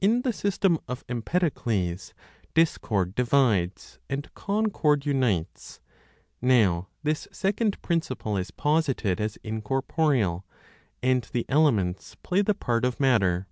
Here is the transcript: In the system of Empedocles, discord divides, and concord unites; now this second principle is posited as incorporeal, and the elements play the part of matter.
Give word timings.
In 0.00 0.22
the 0.22 0.32
system 0.32 0.80
of 0.88 1.04
Empedocles, 1.08 2.12
discord 2.54 3.14
divides, 3.14 4.00
and 4.08 4.28
concord 4.34 5.06
unites; 5.06 5.80
now 6.42 6.88
this 7.04 7.28
second 7.30 7.80
principle 7.80 8.36
is 8.36 8.50
posited 8.50 9.20
as 9.20 9.36
incorporeal, 9.44 10.44
and 11.04 11.22
the 11.32 11.46
elements 11.48 12.16
play 12.16 12.42
the 12.42 12.52
part 12.52 12.84
of 12.84 12.98
matter. 12.98 13.46